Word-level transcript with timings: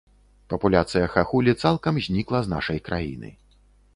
Папуляцыя 0.51 1.09
хахулі 1.15 1.53
цалкам 1.67 2.01
знікла 2.05 2.39
з 2.47 2.53
нашай 2.57 2.79
краіны. 2.87 3.29